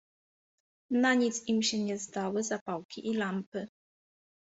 [0.91, 3.67] Na nic im się nie zdały zapałki i lampy.